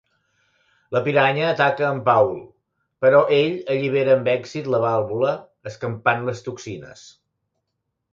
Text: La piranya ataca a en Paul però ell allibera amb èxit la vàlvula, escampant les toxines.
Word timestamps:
La 0.95 0.99
piranya 1.07 1.49
ataca 1.55 1.83
a 1.89 1.91
en 1.95 1.99
Paul 2.07 2.31
però 3.05 3.19
ell 3.39 3.53
allibera 3.73 4.15
amb 4.21 4.31
èxit 4.33 4.71
la 4.77 4.81
vàlvula, 4.85 5.35
escampant 5.73 6.27
les 6.31 6.43
toxines. 6.49 7.05